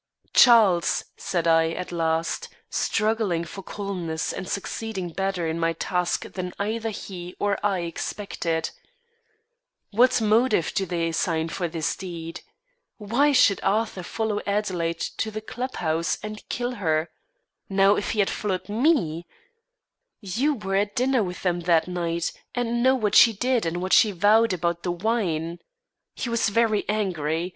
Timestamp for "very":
26.49-26.89